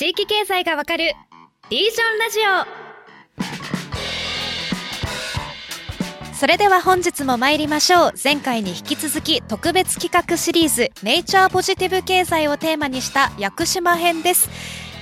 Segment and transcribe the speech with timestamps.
[0.00, 1.12] 地域経済がわかる
[1.68, 2.38] リージョンラジ
[6.32, 6.34] オ。
[6.34, 8.12] それでは本日も参りましょう。
[8.24, 14.48] 前回に引き続き特別企画シリーズネイチャーポジティブ経済をテーマにした屋久島編です。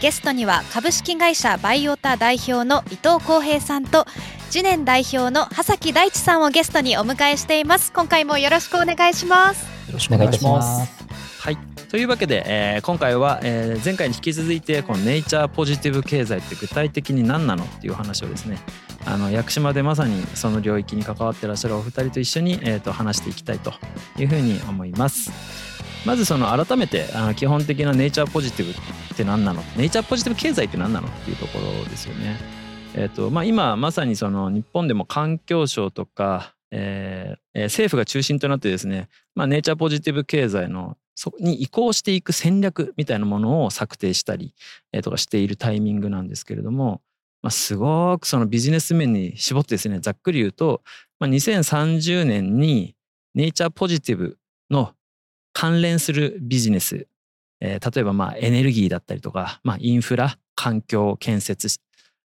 [0.03, 4.04] ゲストには株式会社バイオタ代表の伊藤康平さんと
[4.50, 7.93] 次年代表の羽崎大地さんをゲストにお迎えしています。
[7.93, 9.62] 今回もよろしくお願いします。
[9.86, 11.07] よろしくお願いします。
[11.38, 11.56] はい
[11.88, 18.58] というわけで、えー、今回は、えー、前回に引き続いてこのネイチャーポジティブ経済って具体的に何なのっていう話をですね
[19.06, 23.72] あの屋久島でまさにその領域に関わってらっしゃるお二人と一緒に、えーと、話していきたいと
[24.18, 25.30] いうふうに思います。
[26.04, 29.62] まずその改めてあの基本的なネイチャーポジティブって何なの？
[29.76, 32.36] ネイチャーポジティブ経済って何なのっていうところですよね。
[32.94, 44.55] えーとまあ、今まさにその日本でも環境省とか、えー、政府が中心となってですね、まあ、ネイチャーポジティブ経済のそこに移行していく戦略みたいなものを策定したり、
[45.03, 47.01] とかしているタイミングなんですけれども、
[47.42, 50.81] まあ、すごくそのビジネス面に絞ってですねざっくり言うと、
[51.19, 52.95] まあ、2030年に
[53.34, 54.39] ネイチャーポジティブ
[54.70, 54.92] の
[55.53, 57.09] 関連するビジネス、
[57.61, 61.81] えー、例えばまあエネルギーだったりとか、まあ、インフラ環境建設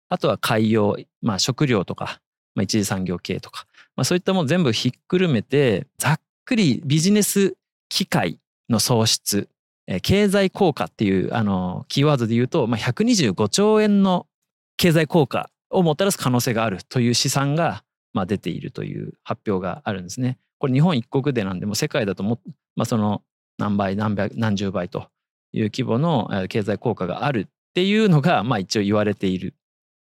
[0.07, 2.21] あとは海洋、まあ、食料とか、
[2.53, 7.55] まあ、一次産業系とか、まあ、そういったもの全部ひっくるめてざっくりビジネス
[7.89, 8.37] 機会
[8.69, 9.49] の創出、
[9.87, 14.27] えー、経済効果っていうあのキーワードで言うと、まあ、125兆円の
[14.77, 17.83] 経済効果をもたらす可能性があるという試算が、
[18.13, 20.39] まあ、出ているという発表があるんですね。
[20.59, 22.39] これ日本一国でなんでも世界だとも、
[22.75, 23.21] まあ、その
[23.57, 25.07] 何倍何百何十倍と
[25.51, 29.55] いう規模の経済効果があるっていうのが、まあ、一応言われている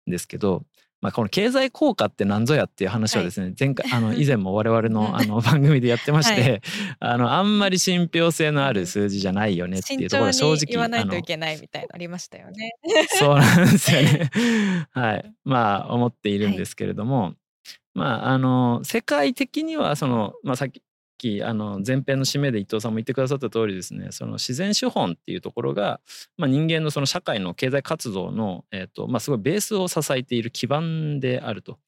[0.08, 0.64] んですけど、
[1.05, 6.61] まあ、この経済効果って何ぞやっていう話はですね、はい、前回あの 以前も我々のあの番組でやってまして、はい、
[6.99, 12.71] あのあんまり信憑性のある数字じゃないよねっていうところは正直言わないといけないみたいなありましたよね。
[13.19, 14.31] そうなんですよね。
[14.93, 17.35] はい、まあ思っているんですけれども、はい、
[17.93, 20.81] まああの世界的にはその、まあ、さっき
[21.24, 26.01] きあの前編の締めで伊藤さんも言ってくださった通りですねその自然資本っていうところが、
[26.36, 31.79] まあ、人間のその社会の経済活動の、えーとまあ、すごいベースを支えている基盤であると。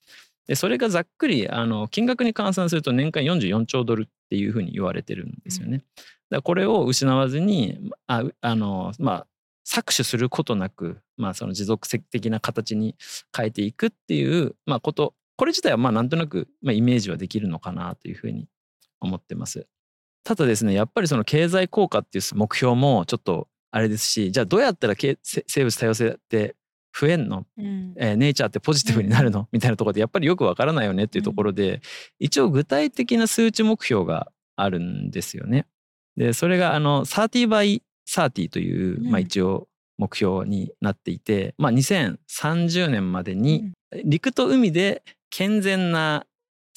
[0.46, 5.82] でそれがざっくりあの金額に換算すると年間44兆ドルっていうふうに言われてるんですよね。
[6.30, 9.26] だこれを失わずにああの、まあ、
[9.66, 12.94] 搾取することなく、まあ、その持続的な形に
[13.36, 18.48] 変えていくっていう、まあ、ことこれ自体はまあなんとなく、まあ、イメージはできるのかなというふうに
[19.00, 19.66] 思ってます。
[20.24, 26.56] ただですねやっぱりその経済効果っていう目標もちょっとあれですしじゃあどうやったら生物多様性って
[26.98, 31.80] 増えんの、うん、えー、ネイチャーってポジティブになるの、うん、みたいなところでやっぱりよくわからないよねっていうところで、うん、
[32.18, 35.66] 一応具体的な数値目標があるんですよね。
[36.16, 39.68] でそれがあの30 by 30という、まあ、一応
[39.98, 43.72] 目標になっていて、まあ、2030年までに
[44.04, 46.26] 陸と海で健全な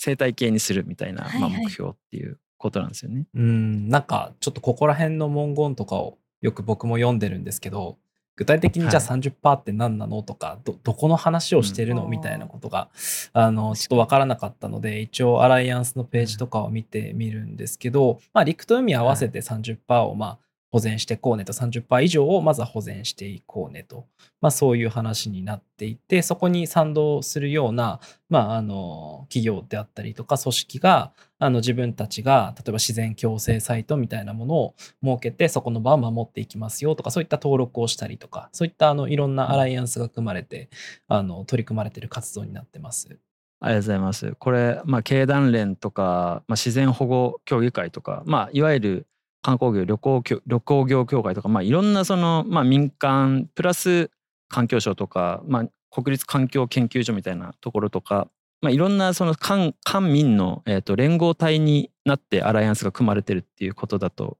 [0.01, 3.25] 生態系にするみたいな、まあ、目標っていうことなんですよね。
[3.33, 3.89] うん。
[3.89, 7.97] なんかちょっとここら辺の文言とかをよく僕も読んでるんですけど
[8.37, 12.87] 具体的にじゃあ30%って何なのとか、どどこの話をしてるのみたいなことが
[13.33, 20.39] あのちょっと分からなかったので一応アライアンスのページとかを見てみるんですけど、まあ、陸と海合わせて30%をまあ
[20.71, 24.05] 保全していこうねと30%以上をまずは保全していこうねと、
[24.39, 27.99] まあ、そういう話になっていてそこに賛同するような、
[28.29, 40.69] まあ、あの企業であったりとか組織があの自分たちが例えば自然共生サイトみたいなものを設けてそこの場を守っていきますよとかそういった登録をしたりとかそういったあのいろんなアライアンスが組まれて
[41.07, 43.17] あの取り組まれている活動になってます。
[43.61, 44.35] ありがとうございます。
[44.39, 49.07] これ、まあ、経団連とか、まあ、自然保護協議会とか、まあ、いわゆる
[49.41, 54.11] 観光業旅行旅行業協会とか、まあ、いろんなその、まあ、民間プラス
[54.49, 58.27] 環境省とか、まあ、国立環境研究所みたいなところとか、
[58.61, 64.37] まあ、いろんなその官官民の、えー、と連合体になってアライアンスが組まれてるっていうことだと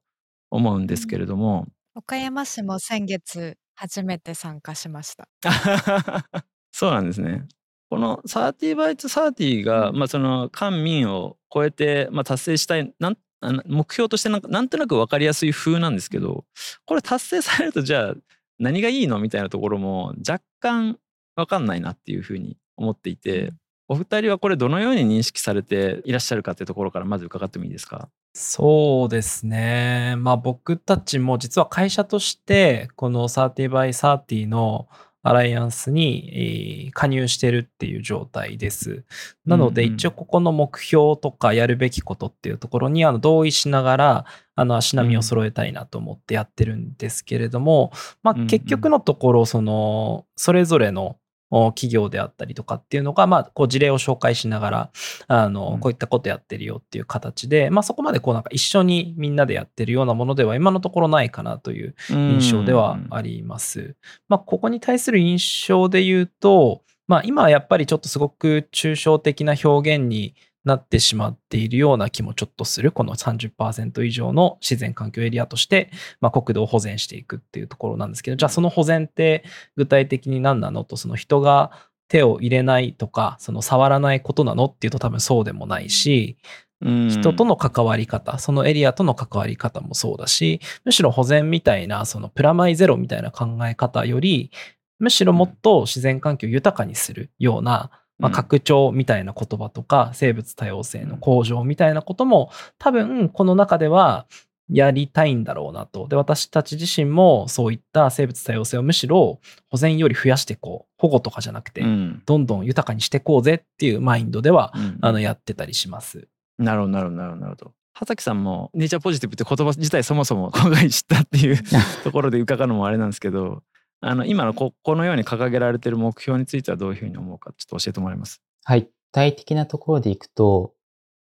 [0.51, 5.29] 思うんですけれども、うん、岡山市も先月初めて参加しました。
[6.71, 7.47] そうなんですね。
[7.89, 13.18] この30 by 30が、まあ、その官民を超えて、まあ、達成したいなん
[13.65, 16.45] 目標としてなんかなんとなく分かりやすい風なんですけど
[16.86, 18.13] これ達成されるとじゃあ
[18.59, 20.97] 何がいいのみたいなところも若干
[21.36, 23.53] 分かんないなっていうふうに思っていて
[23.88, 28.09] お二人はこれどのように認識されていらっしゃるかっていうところからまず伺ってもいいですか？
[28.36, 30.15] そうですね。
[30.18, 34.88] まあ僕たちも実は会社としてこの30 by 30の
[35.21, 39.04] アライアンスに、えー加入してるっていう状態です。
[39.45, 44.25] なので、一応ここの目標とかやるべきことっていうところにあの同意しながら、
[44.56, 47.92] あの足並みを揃えたいなと思ってやってるんですけれども、
[48.24, 51.16] まあ結局のところ、その、それぞれのお
[51.49, 54.91] 企業であったりとかっていうのが、まあ、こう事例を紹介しながら、
[55.27, 63.95] あうの、んこういったことやってるよっていう形で、まあそこまでこうなんか一緒にみんなでやってるようなものでは今のところないかなという印象ではあります。
[64.27, 70.35] まあ、ここに対する印象で言うと、まあ、今はやっぱりちょっとすごく抽象的な表現に
[70.65, 75.89] なってしまっているような気もちょっとする、この30%以上の自然環境エリアとして、
[76.21, 79.44] まあ、国土を保全していくっていうところなんですけど、じゃあその保全って
[79.75, 80.83] 具体的に何なの？
[80.83, 81.71] と、その人が
[82.07, 84.65] 手を入れないとか、その触らないことなの？
[84.65, 86.38] っていうと多分そうでもないし、
[86.81, 94.50] 人とのの関わり方、そのエリアとの関わり方もそうだし、むしろ保全みたいな、そのプラマイゼロみたいな考え方より、
[94.97, 104.27] むしろもっと自然環境を豊かにするような、まあ、拡張みたいな言葉とか、生物多様性の向上みたいなことも、多分この中では
[104.69, 106.07] やりたいんだろうなと。
[106.07, 109.39] で、私たち自身もそういった生物多様性をむしろ
[109.69, 110.89] 保全より増やしていこう。
[110.98, 116.27] 保護とかじゃなくて、うんどんどん豊かにしていこうぜっていうマインドでは、うんあの、やってたりします。
[116.60, 121.57] なるほどなるほどなるほどなるほど畑さんもネイチャーポジティブって言葉自体そもそも今回知ったっていう
[122.04, 123.63] ところで伺うのもあれなんですけど
[124.01, 128.41] あの今のここのように掲げられている目標についてはどういうふうに思うかちょっと教えてもらえます？
[128.63, 128.83] はい。
[128.83, 130.73] 具体的なところでいくと、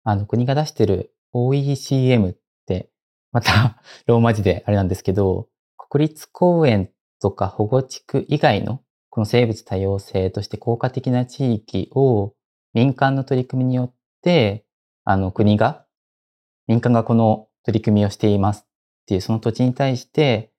[0.04, 2.90] あの、国が出してる OECM って、
[3.32, 5.48] また、ローマ字であれなんですけど、
[5.78, 6.90] 国立公園
[7.22, 12.34] とか保護地区以外の、この生物多様性として効果的な地域を
[12.74, 13.94] 民間の取り組みによっ
[14.24, 14.66] て、
[15.06, 15.86] あの、国が、
[16.68, 18.66] 民間がこの取り組みをしていますっ
[19.06, 20.52] ていう、その土地に対して、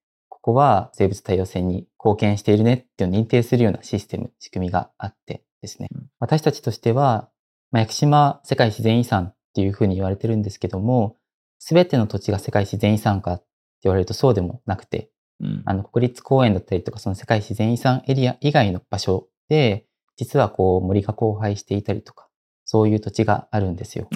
[0.49, 5.91] ここは生物多様性に貢献しているねっていうのを認定するようなシステム、仕組みがあってですね。
[6.21, 7.29] 私たちとしては、
[7.71, 11.19] まあ、屋久島世界自然遺産っていうふうに言われてるんですけども、
[11.59, 13.45] すべての土地が世界自然遺産かって
[13.83, 15.11] 言われるとそうでもなくて、
[15.41, 19.85] うんあの、国立公園だったりとか、その世界自然遺産エリア以外の場所で、
[20.17, 22.27] 実はこう森が荒廃していたりとか、
[22.65, 24.09] そういう土地があるんですよ。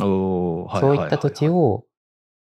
[0.81, 1.85] そういった土地を、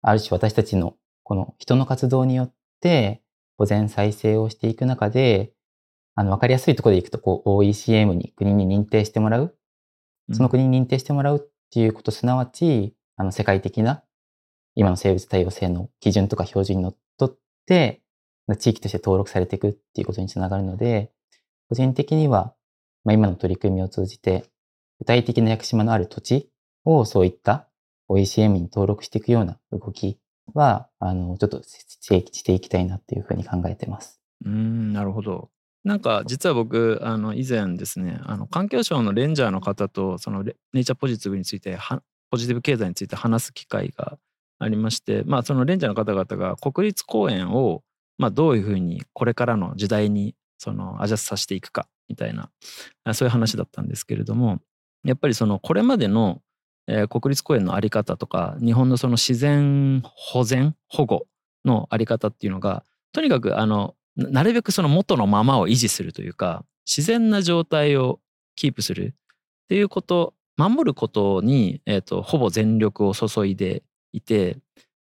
[0.00, 0.94] ある種私たちの
[1.24, 3.20] この人の活動によって
[3.60, 5.52] 保全再生をしていく中で、
[6.14, 9.54] あの、わかりやすいところでいくと、こう、OECM に国に認定してもらう。
[10.32, 11.40] その国に認定してもらうっ
[11.70, 14.02] ていうこと、すなわち、あの、世界的な、
[14.76, 18.00] 今の生物多様性の基準とか標準にのっとって、
[18.58, 21.12] 地域として登録されていくっていうことにつながるので、
[21.68, 22.54] 個人的には、
[23.04, 24.46] まあ、今の取り組みを通じて、
[25.00, 26.50] 具体的な屋久島のある土地
[26.86, 27.68] をそういった
[28.08, 30.18] OECM に登録していくような動き
[30.54, 34.20] は、あの、ちょっとしていきたいなっていうふうに考えてます。
[34.44, 35.50] うんなるほど。
[35.84, 41.78] なんか実は僕あの以前ですねあの環境省のレンジャーの方とそのネイチャーポジティブについて
[42.30, 44.18] ポジティブ経済について話す機会が
[44.58, 47.82] ありましてまあそのレンジャーの方々が国立公園を
[48.18, 52.50] まあどういうふうにこれからの時代にそのアジャストさせていくかみたいな
[53.14, 54.58] そういう話だったんですけれども
[55.04, 56.42] やっぱりそのこれまでの、
[56.90, 61.26] えー国立公園のあり方とか日本のその自然保全保護
[61.64, 68.20] のあり方っていうのがとにかくあのなるべくその元のままを維持するというか自然な状態を
[68.56, 73.82] キープするっていうこと守ることに、えー、とほぼ全力を注いで
[74.12, 74.58] いて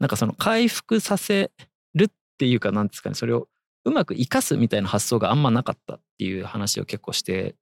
[0.01, 1.53] なんかその回復させ
[1.95, 3.49] るっていうかなんですかねそれを
[3.85, 7.55] うまく生かすみたいな発想があんまなかったっていう話を結構して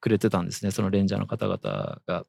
[0.00, 2.24] くれてたんですねそのレンジャーの方々が。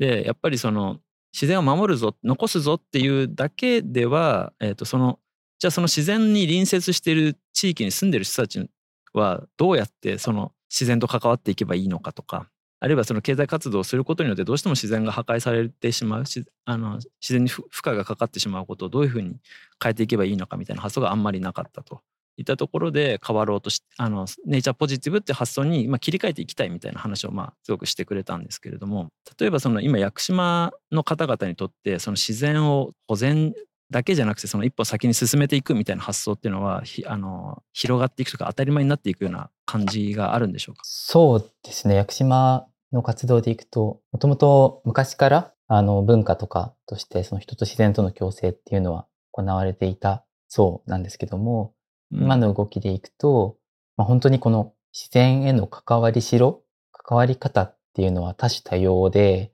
[0.00, 0.98] でやっぱりその
[1.32, 5.20] 自然を守るぞ残すぞっていうだけでは、えー、とその
[5.58, 8.66] じゃあその自然に隣接している地域に住んでる人たち
[9.12, 12.48] はどうやってその自然と関わっていけばいいのかとか
[12.80, 19.36] あるいはその経済活動をすることによってどうしても自然が破壊されてしまうしあの自然に負負荷がかかってしまうことをどういうふうに
[19.82, 22.00] 変えていけばいいのかみたいな発想があんまりなかったと。
[22.36, 29.08] いったところで変わろうとしあのネイチャーポジティブって発想に、まあ、切り替えていきたいみたいな話をまあすごくしてくれたんですけれども
[29.38, 33.54] 例えばその今屋久島の方々にとってその自然を保全
[33.90, 40.82] だけじゃなくてその一歩先に進めていくみたいな発想っていうのはひあの広がっていくとか当たり前になっていくような感じがあるんでしょうか？
[40.84, 41.96] そうですね。
[41.96, 51.74] 屋久島の活動でいくと、もともと昔からあの文化とかとしてその人と自然との共生っていうのは行われていたそうなんですけども、
[52.12, 53.56] 今の動きでいくと、
[53.96, 56.62] まあ、本当にこの自然への関わりしろ、
[56.92, 59.52] 関わり方っていうのは多種多様で、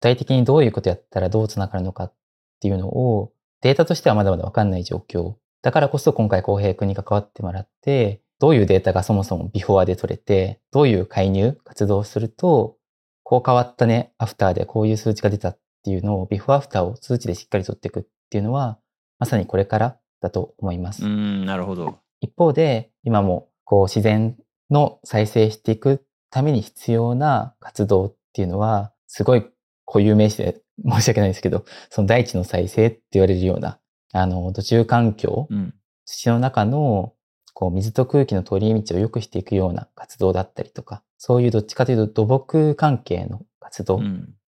[0.00, 2.14] 体的にどういうことやったらどうつながるのかっ
[2.60, 5.34] ていうのをデータとしてはまだまだわかんない状況。
[5.62, 12.76] だからこそ今回公平君に関わってもらって、どういうデータがそもそもビフォアで取れて、どういう介入、活動をすると、
[13.22, 18.78] こう変わったね、アフターでこういう数値が出たっていうのを、ビフォーアフターを数値でしっかり取っていくっていうのは、
[19.18, 21.04] まさにこれからだと思います。
[21.04, 21.98] うん、なるほど。
[22.20, 24.36] 一方で、今もこう自然
[24.70, 29.44] の再生していくために必要な活動っていうのは、すごい
[29.86, 33.78] 固有名詞で申し訳ないですけど、 その大地の再生って言われるような、
[34.12, 35.74] あの、土中環境、うん、
[36.04, 37.14] 土の中の
[37.54, 44.00] こう水と空気の通り道を良くしていくような活動だったりとか、そういうどっちかというと土木関係の活動っ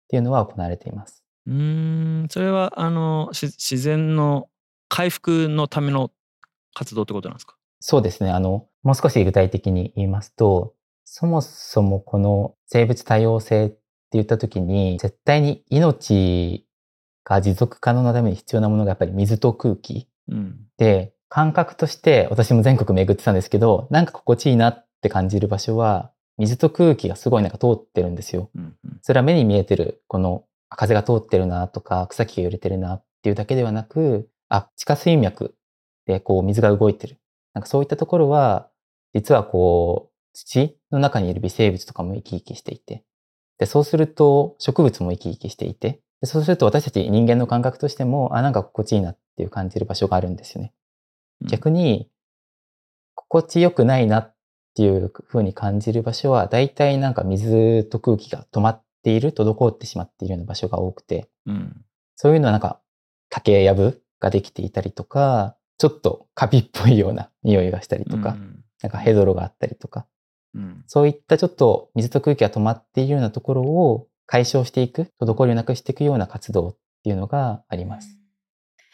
[0.08, 1.22] ていうのは行われています。
[1.46, 4.48] うん、それはあの自然の
[4.88, 6.10] 回復のための
[6.74, 7.56] 活動ってことなんですか？
[7.80, 8.30] そうですね。
[8.30, 10.74] あの、もう少し具体的に言いますと、
[11.04, 13.78] そもそもこの生物多様性って
[14.12, 16.66] 言った時に、絶対に命
[17.24, 28.50] が持続可能なために必要なものがやっぱり水と空気、うん、で、感覚として私も全国巡ってたんですけど、なんか心地いいなって感じる場所は、水と空気がすごいなんか通ってるんですよ。
[28.54, 35.54] うんうん、それは目に見えてる、この風が通ってるなとか、草木が揺れてるなっていうだけではなく、あ、地下水脈
[36.06, 37.18] でこう水が動いてる。
[37.54, 38.68] なんかそういったところは、
[39.14, 43.04] 実はこう、土の中にいる微生物とかも生き生きしていて、
[43.58, 50.72] で、そうすると植物も生き生きしていて、でそうすると私たち人間の感覚としても、あ、なんか心地いいなっていう感じる場所があるんですよね。
[51.42, 52.10] 逆に、
[53.14, 54.34] 心地よくないなっ
[54.74, 61.84] ていう風に感じる場所は、大体なんか水と空気が止まっている、滞ってしまっているような場所が多くて、うん、
[62.14, 62.80] そういうのはなんか
[63.30, 70.06] 竹やぶができていたりとか、ちょっとカビっぽいような匂いがしたりとか、うん、なんかヘドロがあったりとか、
[70.54, 78.18] うん、そういったちょっと水と空気が止まっているようなところを解消していく、滞りをなくしていくような活動っていうのがあります。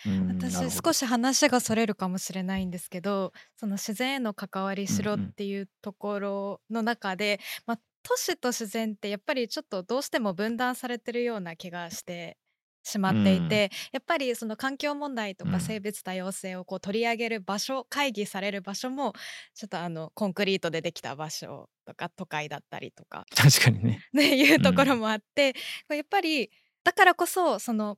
[0.05, 12.37] 私少し話がそれるかもしれないんですけどその自然への関わりしろっていうところの中で、まあ、都市と自然ってやっぱりちょっとどうしても分断されてるような気がして
[12.83, 19.13] しまっていて、やっぱりその環境問題とか生物多様性をこう取り上げる場所会議される場所も
[19.55, 24.01] ちょっとあのコンクリートでできた場所とか都会だったりとか確かにね。
[24.13, 25.55] ねいうところもあって、
[25.89, 26.51] やっぱり
[26.85, 27.97] だからこそその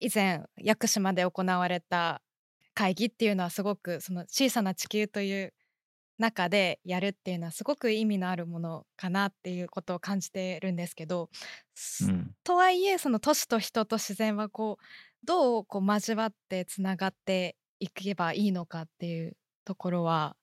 [0.00, 2.22] 以前屋久島で行われた
[2.74, 5.52] 会議っていうのはすごくその小さな地球という
[6.18, 11.30] 中でやるっていうのはすごく意味のあるものかなっていうことを感じてるんですけど、
[12.02, 14.84] うん、とはいえその都市と人と自然はこう
[15.24, 20.36] どうこう交わってつながっていけばいいのかっていうところは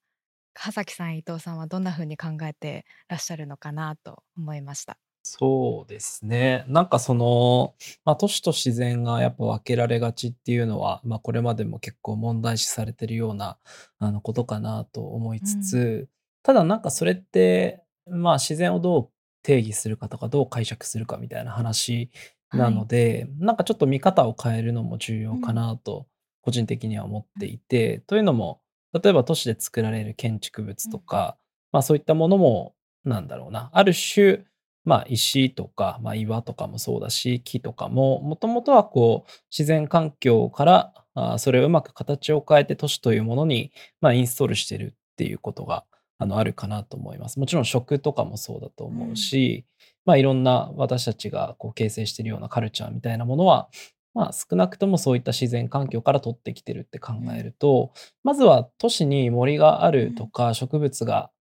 [0.53, 4.97] 葉崎さん伊藤さんはどんなふうに考えてらっしゃるのかなと思いました。
[5.27, 6.65] そうですね。
[6.67, 7.73] なんかその、
[8.05, 13.57] まあ、都市と自然がやっぱ分けられがちっていうのは、まあ、これまでも結構問題視されてるような
[13.97, 16.07] あのことかなと思いつつ、
[16.43, 19.09] ただなんかそれって、まあ、自然をどう
[19.41, 22.11] 定義するかとかどう解釈するかみたいな話
[22.53, 26.05] なので、なんかちょっと見方を変えるのも重要かなと
[26.41, 28.61] 個人的には思っていて、というのも
[28.93, 31.35] 例えば都市で作られる建築物とか、
[31.71, 34.45] まあ、そういったものもなんだろうなある種
[34.85, 45.85] まあ、石とか、まあ、岩とかもそうだし、木とかも、もともとはこう、自然環境からあそれをうまく形を変えて都市というものに、まあ、インストールしてるっていうことが
[46.17, 47.39] あのあるかなと思います。
[47.39, 53.69] もちろん食とかもそうだと思うし、うん、まあ、いろんな私たちがこう形成しているようなカルチャーみたいなものは、
[54.13, 57.91] まあ、少なくともそういった自然環境から取ってきてるって考えると、
[58.23, 61.31] まずは都市に森があるとか植物が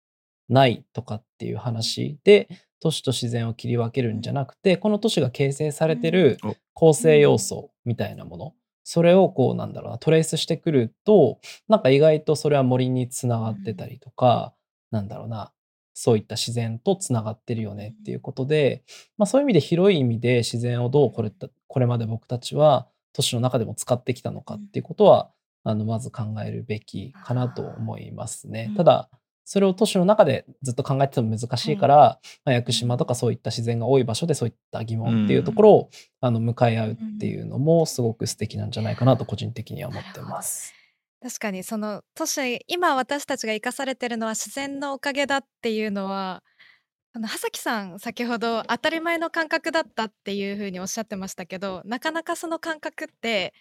[0.48, 2.48] ないとかっていう話で、
[2.84, 6.38] 都市と自然を切り分けるんじゃなくてこの都市が形成されてる
[6.74, 14.52] 構成要素みたいなものそれをこうなんだろうなトレースしてくるとなんか意外とそれは森につながってたりとか
[14.90, 15.50] なんだろうな
[15.94, 18.84] そういった自然とつながってるよねっていうことで、
[19.16, 21.32] まあ、そういう意味で広い意味で自然をどうこれ
[21.66, 25.30] これまで僕たちは都市の中でも使ってきたのかっていうことは
[25.62, 28.74] あのまず考えるべきかなと思いますね。
[28.76, 29.08] ただ
[29.44, 40.72] それを都市の中でずっと考えてても難しいから、まあ、屋久島とかそういった自然が多い場所でそういった疑問っていうところを、あの向かい合うっていうのもすごく素敵なんじゃないかなと個人的には思ってます。
[41.22, 46.42] 確かにその都市今私たちが生かされてるのは自然のおかげだっていうのは
[47.14, 53.54] あの葉崎さん先ほど当たり前の感覚だったっていうふうにおっしゃってましたけどなかなかその感覚って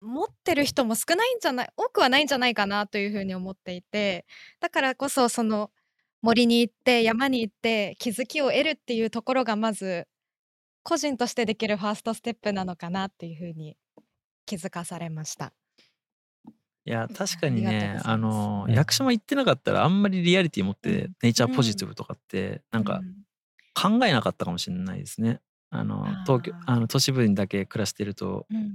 [0.00, 4.26] 持ってる人も少ないんじゃない多くはないんじゃないかなというふうに思っていて
[4.60, 5.70] だからこそその
[6.22, 10.06] 森に行って山に行って気づきを得るっていうところがまず
[10.82, 13.76] 個人としてできるファーストステップなのかなっていうふうに
[14.44, 15.52] 気づかされました。
[16.84, 21.16] いや確かにねあのうん屋久島行ってなかったらあんまりリアリティ持ってうん。
[21.22, 23.26] ネイチャーポジティブとかってなんかうん。
[23.74, 25.40] 考えなかったかもしれないですね。
[25.70, 28.66] あの東京あの都市部にだけ暮らしてるとうんうん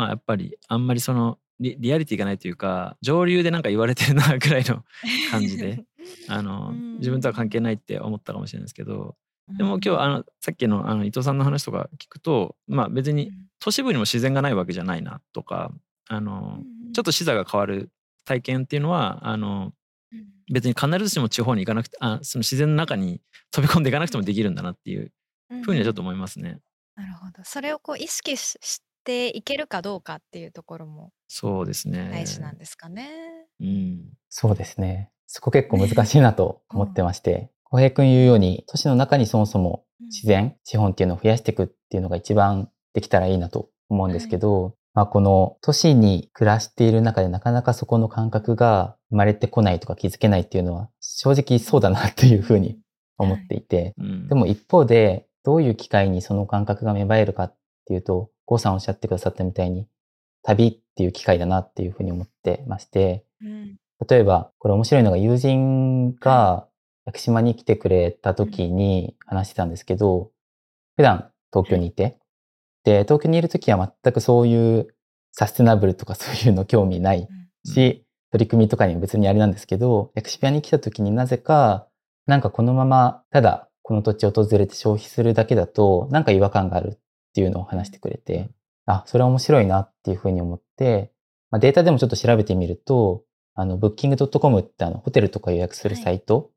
[0.00, 4.82] まあやっぱりあんまりそのリリアリティがないというか上流でなんか言われてるなぐらいの
[5.30, 5.84] 感じで
[6.28, 6.96] あのうん。
[6.98, 9.14] 自分とは関係ないって思ったかもしれないですけど
[9.58, 15.70] でも今日あのさっきのあの伊藤さんの話とか聞くとまあ別に都市部にも自然がないわけじゃないなとか
[16.08, 16.62] あの
[16.94, 17.90] ちょっと視座が変わる
[18.24, 19.74] 体験っていうのはあの
[20.50, 25.12] 別に必ずしも地方に行かなくてあその自然の中に飛び込んでいかなくてもできるんだなっていう
[25.62, 26.60] ふうにはちょっと思いますね。
[26.96, 27.44] なるほど。
[27.44, 32.08] それをこう意識ししていけるかどうかっていうところもそうですね。
[32.12, 33.08] 大事なんですかね。
[33.60, 34.00] うん。
[34.28, 35.10] そうですね。
[35.26, 52.80] そこ結構難しいなと思ってまして、 浩平君言うように、都市の中にそもそも自然、資本っていうのを増やしていくっていうのが一番できたらいいなと思うんですけど、まあこの都市に暮らしている中でなかなかそこの感覚が生まれてこないとか気づけないっていうのは正直そうだなっていうふうに
[53.18, 59.86] 思っていて、うん、でも一方でどういう機会にその感覚が芽生えるかっていうと、郷さんおっしゃってくださったみたいに
[60.42, 63.76] 旅っていう機会だなっていうふうに思ってまして、うん。
[64.08, 66.66] 例えば、これ面白いのが友人が
[67.06, 70.30] 屋久島に来てくれた時に話してたんですけど、
[70.96, 72.18] 普段東京にいて、
[72.84, 74.94] で、東京にいる時は全くそういう
[75.32, 77.28] サステナブルとかそういうの興味ない
[77.64, 81.86] し、取り組みとかにも別にあれなんですけど、屋久島に来た時になぜか、
[82.26, 86.98] なんかこのままただこの土地を訪れて消費するだけだと、なんか違和感があるっ
[87.32, 88.50] ていうのを話してくれて、
[88.86, 91.12] あ、それは面白いなっていうふうに思って、
[91.50, 96.50] まあ、データでもちょっと調べてみると、あの、booking.com ってあの、ホテルとか予約するサイト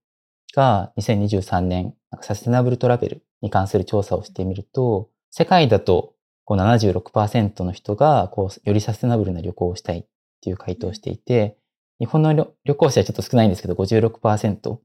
[0.55, 6.13] が2023年、なんかサステナブルトラベルに関する調査をしてみると、世界だと
[6.45, 10.05] こう76%の人がこう、よりサステナブルな旅行をしたいっ
[10.41, 11.57] ていう回答をしていて、
[11.99, 14.77] 日本の旅旅行者はちょっと少ないんですけど、56%。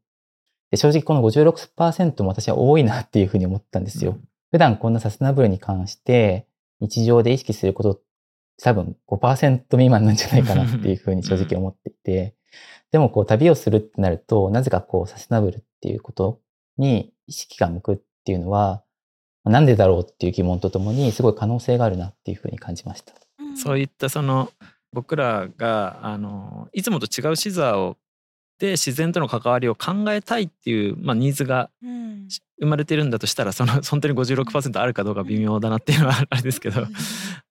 [0.71, 4.19] で、正直この56%も私は多いなっていうふうに思ったんですよ。
[4.51, 6.47] 普段こんなサステナブルに関して
[6.81, 8.01] 日常で意識すること
[8.63, 12.35] 多分5%未満なんじゃないかなっていうふうに正直思っていて、
[12.91, 16.41] でもこう旅をするってなると、なぜかこうサステナブルっていうこと
[16.77, 18.83] に意識が向くっていうのは、
[19.45, 23.15] なんでだろうっていう疑問とともにすごい可能性があるなっていうふうに感じました。
[23.57, 24.51] そういったその
[24.93, 27.97] 僕らがあのいつもと違う視座を
[28.59, 32.29] で自然との関わりを考えたいっていう、まあ、ニーズがうん。
[32.61, 36.87] 生まれてるんだとしたらその 本当に56%あるかどうか微妙だなっていうのはあ れですけど。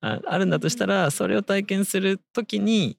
[0.02, 2.98] ああるんだとしたらそれを体験する時に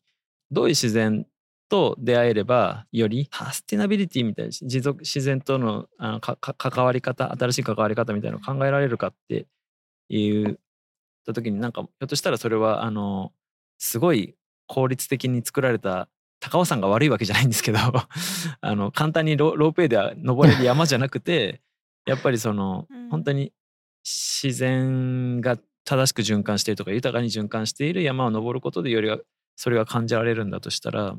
[0.50, 1.26] どういう自然
[1.68, 9.46] と出会えればよりサステナビリティみたいな持続自然とのあの関わり方新しい関わり方みたいなのを考えられるかって
[10.08, 10.58] いう
[11.26, 13.32] た時になんかひょっとしたらそれはあの
[13.78, 14.34] すごい
[14.66, 16.08] 効率的に作られた
[16.40, 17.78] 高尾山が悪いわけじゃないんですけど
[18.60, 21.60] あの簡単にロロープウェイでは登れる山じゃなくて
[22.06, 23.08] やっぱりその、うん。
[23.10, 23.52] 本当に
[24.04, 29.18] 自然が正しく循環しているとか豊かに循環している山を登ることでよりは
[29.56, 31.18] それが感じられるんだとしたら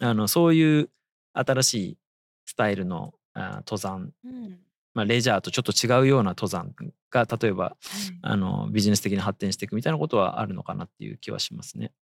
[0.00, 0.90] あのそういう
[1.32, 1.98] 新しい
[2.46, 4.58] スタイルのあ登山、うん。
[4.94, 6.72] まあ、レジャーとちょっと違うような登山
[7.10, 7.76] が例えば
[8.22, 11.92] あのビジネス的に発展していくみたいなことはあるのかなっていう気はしますね。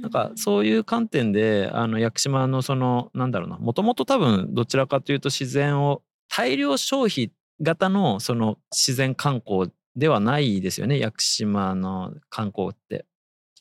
[0.00, 13.06] なんかそういう観点であの屋久島のそのなんだろうなもともと多分どちらかというと自然を大量消費型のその自然観光ではないですよね屋久島の観光って。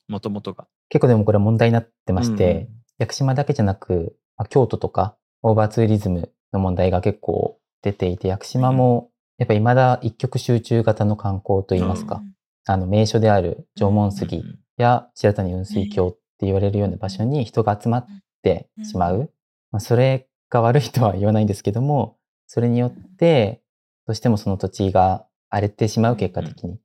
[0.08, 0.68] もともとが。
[0.90, 2.58] 結構でもこれ問題になってまして、うん。
[2.58, 2.68] うん
[3.00, 12.34] 屋久島だけじゃなく、まあ京都とかオーバーツーリズムの問題が結構出ていて、屋久島もやっぱ未だ一極集中型の観光といいますか、うん。
[12.66, 18.08] あの名所である縄文杉うんや白谷雲水峡って言われるような場所に人が集まっ
[18.44, 19.32] てしまう。
[19.72, 23.62] まあ、それが悪いとは言わないんですけども、それによって
[24.06, 26.78] どうしてもその土地が荒れてしまう結果的にっ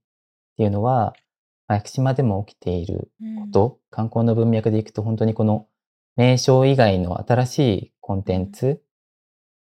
[0.56, 1.14] ていうのは、
[1.68, 3.10] まあ屋久島でも起きている
[3.40, 5.66] こと、観光の文脈でいくと本当にこの
[6.16, 8.82] 名称以外の新しいコンテンツ、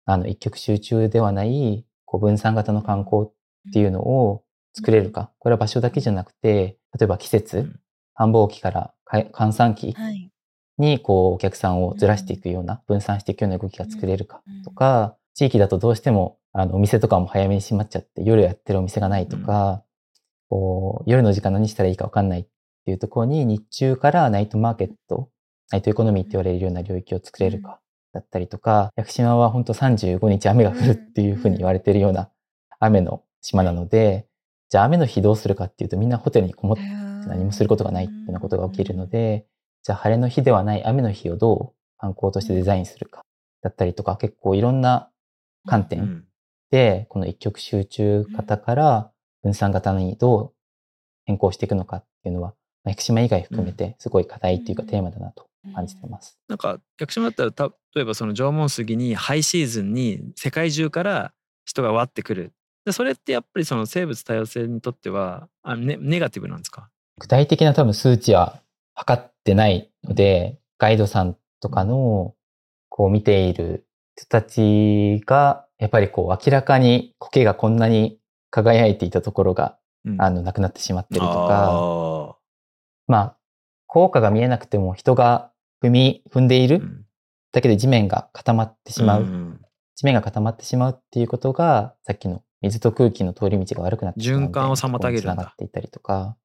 [0.06, 4.44] あの一極集中ではないこう分散型の観光っていうのを
[4.74, 5.32] 作れるか。
[5.40, 7.80] これは場所だけじゃなくて、例えば季節、うん
[8.16, 10.32] 繁忙期からか閑散期はい。
[10.78, 19.84] にこうお客さんをずらしていくような、分散していくような動きが作れるかとか、地域だとどうしてもあのお店とかも早めに閉まっちゃって夜やってるお店がないとか、
[20.50, 22.46] こう夜の時間何したらいいか分かんないっ
[22.86, 25.30] ていうところに日中からナイトマーケット、
[25.72, 27.80] ナイトエコノミーって言われるような領域を作れるか
[28.14, 32.30] だったりとか、屋久島は本当35日雨が降るっていうふうに言われてるような
[32.80, 34.28] 雨の島なので、
[34.70, 36.84] じゃあ雨の日どうするかっていうとみんなホテルにこもって
[37.28, 39.46] 何もすることがないっていうようなことが起きるので、
[39.84, 43.22] じゃあ晴れの日ではない雨の日をどう観光としてデザインするか
[43.62, 45.10] だったりとか、結構いろんな
[45.66, 46.26] 観点うん
[46.72, 49.12] で、この一極集中型から
[49.44, 50.54] 分散型にどう
[51.26, 54.90] 変更していくのかっていうのは、まあ屋久島以外含めてすごい課題っていうかうん。
[54.90, 56.38] テーマだなと感じてます。
[56.48, 61.34] なんか屋久島だったらた例えばその縄文杉にハイシーズンに世界中から
[61.66, 62.52] 人がわってくる。
[62.84, 66.90] でそれってやっぱりその生物多様性にとってはあネネガティブなんですか？
[67.20, 68.62] 具体的な多分数値は
[68.94, 72.36] 測ってないので、ガイドさんとかの
[72.90, 80.22] こう見ている人たちが、やっぱりこう明らかに苔がこんなに輝いていたところが、うん。
[80.22, 82.36] あの、なくなってしまってるとか、あ
[83.08, 83.38] まあ、
[83.88, 85.52] 効果が見えなくても人が
[85.84, 87.06] 踏み、踏んでいる。
[87.52, 89.62] だけで地面が固まってしまう、ん
[89.96, 95.26] 地面が固まってしまうっていうことが、さっきの水と空気の通り道が悪くなってしまう循環を妨げるん。
[95.26, 96.36] だがっていたりとか、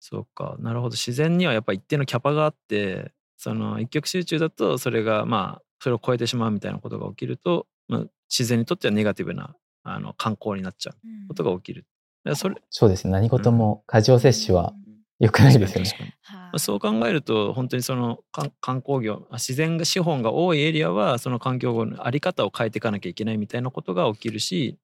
[0.00, 0.56] そうか。
[0.60, 0.92] なるほど。
[0.92, 11.86] 自然にはやっぱ一定のキャパがあってその一極集中だとそれがまあそれを超えてしまうみたいなことが起きると、まあ、自然にとってはネガティブなあの観光になっちゃうことが起きる。
[12.24, 13.12] だからそれそうですね。
[13.12, 14.74] 何事も過剰摂取は
[15.18, 15.86] 良くないですよね。
[15.88, 24.78] 確かにはまあそう考えると本当にその観観光業あ自然が資本が多いエリアはその環境の在り方を変えていかなきゃいけないみたいなことが起きるし、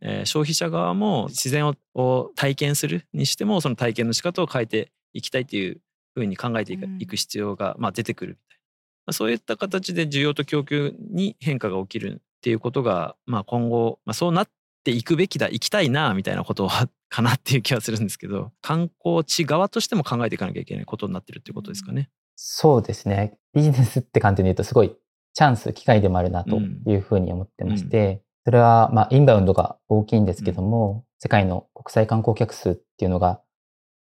[0.00, 5.80] えー消費者側も自然をを体験するにしてもその体験の仕方を変えていきたいという
[6.14, 8.62] ふうに考えていく,、必要が、まあ、出てくるみたいな、
[9.06, 14.48] まあ、そういった形で需要と供給に変化が起きるっていうことが、まあ、今後、まあ、そうなっ
[14.84, 22.08] ていくべきだ行きたいなみたいなことはかなっていう気がするんですけど観光地側としても考えていかなきゃいけないことになってるっていうことですかね。
[22.36, 23.34] そうですね。
[23.52, 24.96] ビジネスって観点で言うとすごい
[25.34, 33.40] チャンス、機会でもあるなというふうに思ってまして、それはまあインバウンドが大きいんですけども、世界の国際観光客数っていうのが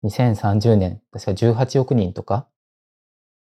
[0.05, 2.49] 2030年、確か18億人とか、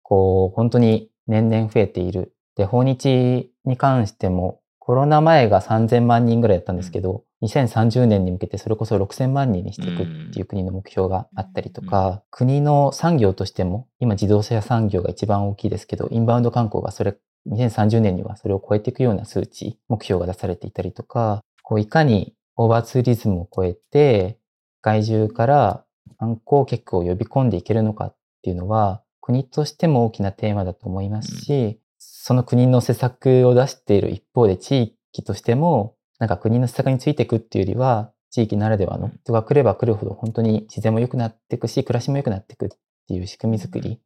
[0.03, 2.34] こう本当に年々増えている。
[2.55, 17.17] で、訪日に関してもコロナ前が3000万人ぐらいだったんですけど、2030年に向けてそれこそ6000万人にしていくっていう国の目標があったりとか、国の産業としても、今自動車産業が一番大きいですけど、インバウンド観光がそれ、
[17.51, 24.38] 2030年にはそれを超えていくような数値、目標が出されていたりとか、こういかにオーバーツーリズムを超えて、
[24.81, 25.84] 外中から
[26.19, 42.69] 観光客を呼び込んでいけるのかっていうのは、国としても大きなテーマだと思いますし、その国の施策を出している一方で地域としても、なんか国の施策についていくっていうよりは、地域ならではの人が来れば来るほど本当に自然も良くなっていくし、暮らしも良くなっていくっ
[43.08, 43.99] ていう仕組み作り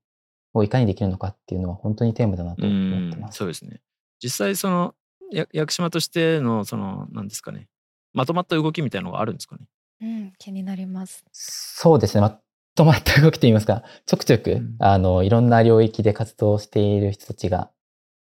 [0.53, 3.37] をいかにできるのかっていうのは本当にテーマだなと思ってます。
[3.37, 3.81] そうですね
[4.21, 4.95] 実際その
[5.31, 7.67] や屋久島としてのその何ですかね
[8.13, 9.65] まとまった動きみたいなのがあるんですかね
[10.01, 11.25] うん、気になります。
[11.31, 12.21] そうですね。
[12.21, 12.39] ま
[12.75, 17.71] とまった動きといいますか、ちょくちょく、うんあの、いろんな領域で活動している人たちが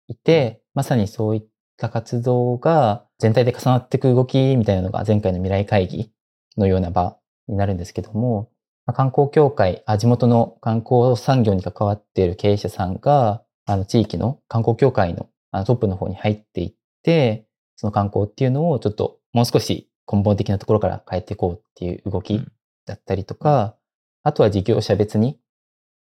[0.09, 1.45] いて、まさにそういっ
[1.77, 6.11] た活動が全体で重なっていく動きみたいなのが前回の未来会議
[6.57, 8.51] のような場になるんですけども、
[8.89, 17.47] まあ観光協会あ、地元の観光産業に関わっている経営者さんが、あの、地域の観光協会のあのトップの方に入っていって、
[17.77, 22.53] その観光っていうのをちょっともう少し根本的なところから変えていこうっていう動きうん。
[22.87, 23.77] だったりとか、
[24.23, 25.39] あとは事業者別に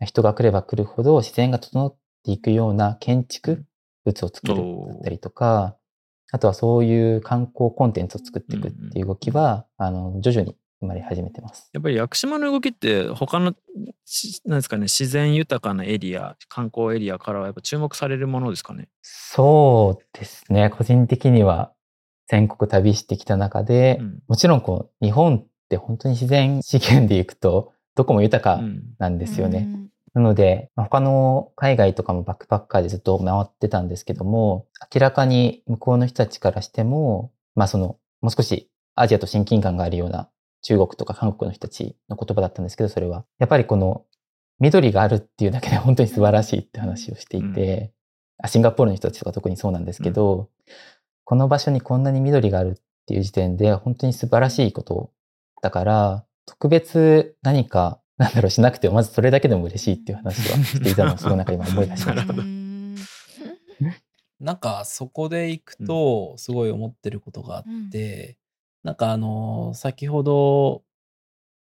[0.04, 3.64] 人が来れば来るほど自然が整っていくような建築
[4.04, 4.54] 物を作る
[4.86, 5.76] だったりとか、
[6.30, 11.70] あとはそういう観光コンテンツを作っていくっていう動きは、あの、徐々に生まれ始めてます。
[11.72, 13.54] やっぱり屋久島の動きって他の
[14.04, 18.88] しなんですかね自然豊かなエリア観光エリアからはやっぱ注目されるものですかね？
[19.02, 20.70] そうですね。
[20.70, 21.72] 個人的には
[22.28, 29.66] 全国旅してきた中で、うんもちろんこう、日本って本当に自然資源で行くと、どこも豊かうんなんですよね。
[29.72, 40.28] うんなので、まあ他の海外とかもバックパッカーでずっと回ってたんですけども、明らかに向こうの人たちからしても、まあその、もう少しアジアと親近感があるような
[40.62, 43.24] 中国とか韓国の人たちの言葉だったんですけど、それは。
[43.38, 44.04] やっぱりこの
[44.60, 47.92] 緑があるっていうだけで本当に素晴らしいって話をしていて、
[48.42, 50.48] あシンガポールの人たちとか特にそうなんですけど、
[51.24, 55.10] この場所にこんなに緑があるっていう時点で本当に素晴らしいこと
[55.62, 62.32] だから、特別何か、なんだろう、しなくても、まずそれだけでも嬉しいっていう話はしていたのを、すごいなんか今思い出しました。
[62.32, 62.94] なん。
[64.40, 68.37] なんかそこで行くとすごい思ってることがあって、
[68.84, 70.82] なんかあの先ほど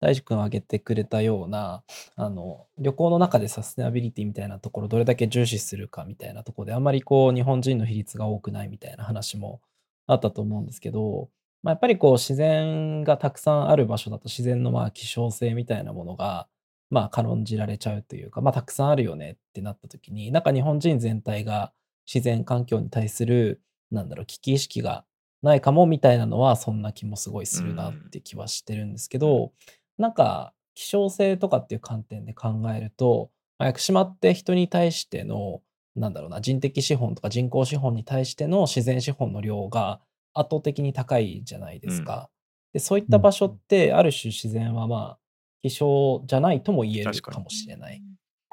[0.01, 1.83] 大地君挙げてくれたような
[2.17, 9.61] あの旅行の中でサステナビリティみたいなところどれだけ重視するかみたいなところであんまりこう日本人の比率が多くないみたいな話も
[10.07, 11.31] あったと思うんですけど、
[11.63, 16.47] まあ、やっぱりこう自然がたくさんある場所だと自然のまあ希少性みたいなものが
[16.91, 21.73] まあ軽んじられちゃうというか、まあたくさんあるよねってなった時に、なんか日本人全体が
[22.13, 25.05] 自然環境に対する、なんだろう、危機意識が
[25.47, 29.53] ないかもみたいなのは、そんな気もすごいするなって気はしてるんですけど、
[29.99, 35.63] なんか希少性とかっていう観点で考えると、まあ屋久島って人に対しての、
[35.95, 40.01] なんだろうな、人的資本とか人工資本に対しての自然資本の量が
[40.35, 42.29] 圧倒的に高いじゃないですか。
[42.73, 45.19] で、そういった場所って、ある種自然はまあ、
[45.63, 48.03] 希少じゃないとも言えるかもしれない。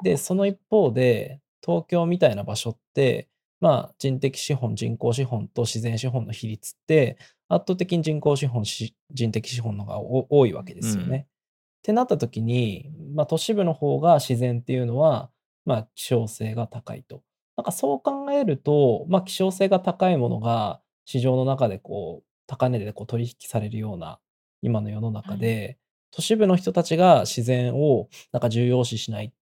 [0.02, 3.28] で、その一方で、東京みたいな場所って、
[3.60, 11.16] まあ、人的資本、人工資本と自然資本の比率って、圧倒的に人工資本、し人的資本の方がお多いわけですよね。
[11.16, 11.34] うん
[11.84, 15.28] ってなった時に、まあ、都市部の方が自然っていうのは、
[15.66, 17.22] まあ、希少性が高いと。
[17.58, 24.18] なんかそう考えると、まあ、希少性が高いものが市場の中でこう、高値でこう取引されるような
[24.62, 25.76] 今の世の中で、
[26.10, 29.34] 都市部の人たちが自然をなんか重要視しない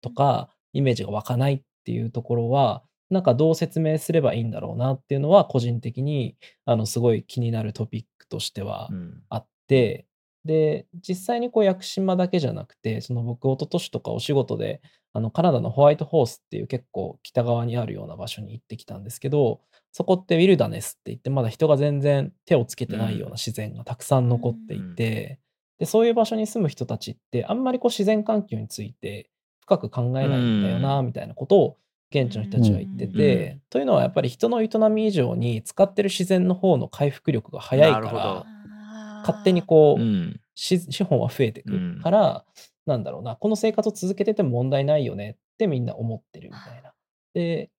[0.00, 9.22] とか、イメージが湧かないっていうところは、なんかどう説明すればいいんだろうなっていうのは、個人的に、あの、すごい気になるトピックとしてはうん。
[9.28, 10.06] あって、
[10.44, 14.80] で、実際にこう、屋久島だけじゃなくて、その僕、一昨年とかお仕事で、
[15.12, 19.60] あの、カナダのホワイトホースっていう結構北側にあるような場所に行ってきたんですけど、
[19.92, 25.40] そこってウィルダネスって言って、まだ人が全然手をつけてないような自然がたくさん残っていて、
[25.78, 31.76] で、そういう場所に住む人たちって、あんまりこう自然環境について深く考えないんだよな、みたいなことを
[32.10, 33.62] 現地の人たちは言ってて、うん。
[33.70, 38.46] というのはやっぱり人の営み以上に使ってる自然の方の回復力が早いから、
[39.20, 40.40] 勝手にこう、うん。
[40.54, 42.44] し資本は増えてくるから、
[42.84, 46.92] なんだろうな、この生活を続けてても問題ないよねってみんな思ってるみたいな。
[47.32, 47.70] で、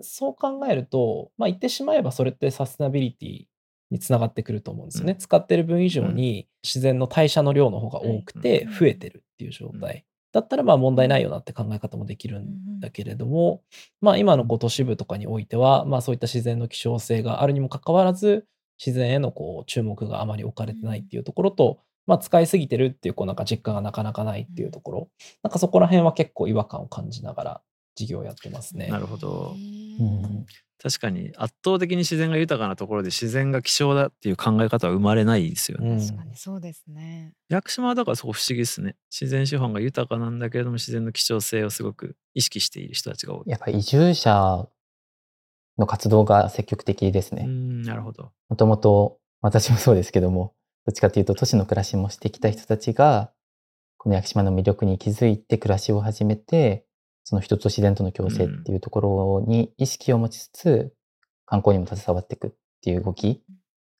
[0.00, 3.44] そう考えると、まあ言ってしまえばそれってサステナビリティ
[3.90, 5.12] につながってくると思うんですよね。
[5.12, 5.18] うん。
[5.18, 8.72] 使ってる分以上に自然の代謝の量の方が多くてうん。
[8.72, 10.04] 増えてるっていう状態。
[10.34, 13.62] うんだったらまあ問題ないよなって考え方もできるんだけれども、
[14.00, 18.44] まあ今のこう都市部とかにおいては、まあそういった自然の希少性があるにもかかわらず、
[18.84, 25.08] 自然へのこう注目があまり置かれてないっていうところと、まあ使いすぎてるっていうこうなんか実感がなかなかないっていうところ、
[25.44, 27.60] なんかそこら辺は結構違和感を感じながら
[27.94, 28.88] 事業をやってますね。
[28.88, 29.54] なるほど。
[29.54, 30.46] うん
[30.84, 35.92] 確かに圧倒的に自然が豊かなところで自然が希少だっていう考え方は生まれないですよね。
[35.92, 37.32] うん確かにそうですね。
[37.48, 38.94] 屋久島はだからそこ不思議ですね。
[39.10, 43.44] 自然資本が豊かなんだけれども自然の希少性をすごく意識している人たちが多い。
[43.46, 44.68] やっぱ移住者
[45.78, 47.44] の活動が積極的ですね。
[47.46, 48.32] うんなるほど。
[48.50, 50.52] もともと私もそうですけども、
[50.84, 53.32] どっちかというと都市の暮らしもしてきた人たちが、
[53.96, 56.84] この屋久島の魅力に気づいて暮らしを始めて、
[57.24, 60.94] その人と自然との共生っていうところに意識を持ちつつ、
[61.46, 62.50] 観光にも携わっていくっ
[62.82, 63.42] ていう動き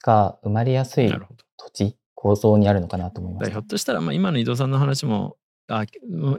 [0.03, 1.13] が生まれやすい。
[1.57, 3.61] 土地、構造にあるのかなと思いますひょ。
[3.61, 5.37] っとしたら、まあ、今の伊藤さんの話も
[5.69, 5.85] あ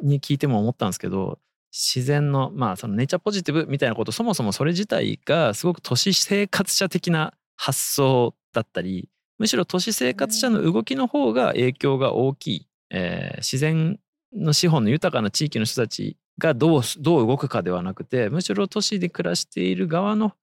[0.01, 1.39] に聞いても思ったんですけど
[1.71, 13.99] 自然のまあそのネイチャーポジティブみたいなことそもそもそれ自体がすごく都市生活者的な発想だったりむしろ都市生活者の動きの方が影響が大きい、えー自然
[14.33, 20.33] の資本の豊かな地域の人たちがどうどう動くかではなくてむしろ都市で暮らしている側の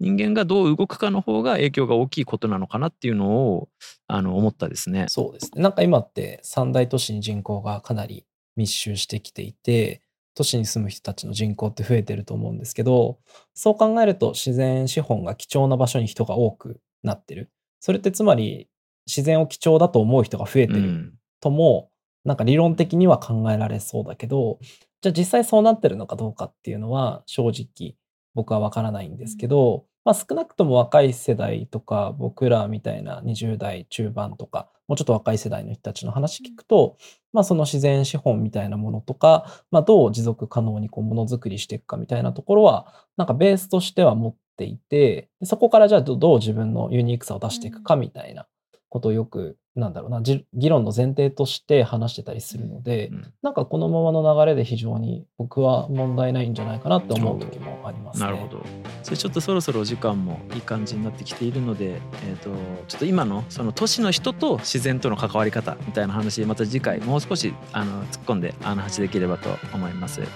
[0.00, 3.68] 人間がどう動くかの方が影響が大きいことなのかなっていうのを
[4.06, 5.06] あの思ったですね。
[5.08, 5.62] そうですね。
[5.62, 8.24] なんか今って三大都市に人口がかなり
[8.56, 10.02] 密集してきていて、
[10.34, 13.18] 都市に住む人たちの人口って増えてると思うんですけど、
[13.54, 17.50] そう考えると自然資本が貴重な場所に人が多くなってる。
[17.80, 18.68] それってつまり
[19.06, 21.90] 自然を貴重だと思う人が増えてるうんとも、
[22.24, 24.58] なんか理論的には考えられそうだけど、
[25.00, 27.94] じゃあ実際そうなってるのかどうかっていうのは正直
[28.34, 36.96] 僕はわからないんですけど、まあ少なくとも若い世代とか僕らみたいな20代中盤とか、もうちょっと若い世代の人たちの話聞くと、
[37.32, 48.46] まあその自然資本みたいなものとか、まあどう持続可能にこうものづくりしていくかみたいなところは、なんかベースとしては持っていて、でそこからじゃあどどう自分のユニークさを出していくかみたいな
[48.88, 58.26] ことをよく、なんだろうな、じ議論の前提として話してたりするので、うんなんかこのままの流れで非常に僕は問題ないんじゃないかなって思う時もありますね。
[58.26, 58.62] なるほど。
[59.02, 62.50] それちょっとそろそろお時間もいい感じになってきているので、えー、と
[62.88, 70.20] ちょっと今のその都市の人と自然との関わり方みたいな話また次回もう少しあの突っ込んであの話できればと思います。
[70.20, 70.28] はい。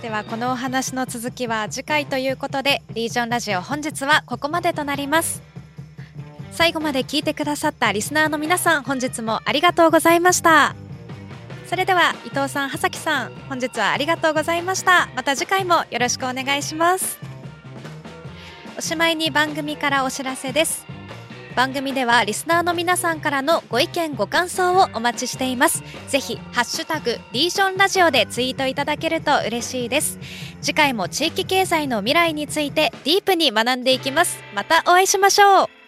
[0.00, 5.51] ではこのお話の続きは次回ということでリージョンラジオ本日はここまでとなります
[6.52, 10.76] 最後まで聞いてくださったリスナーの皆さん本日もありがとうございました。
[11.66, 15.08] それでは伊藤さん、葉崎さん本日はありがとうございました。
[15.16, 17.18] また次回もよろしくお願いします。
[18.76, 20.86] おしまいに番組からお知らせです。
[21.56, 25.82] 番組ではリスナーの皆さんからのご意見ご感想をお待ちしています。
[26.08, 30.18] ぜひハッシュタグリージョンラジオでツイートいただけると嬉しいです。
[30.60, 34.38] 次回も地域経済の未来についてディープに学んでいきます。
[34.54, 35.81] またお会いしましょう。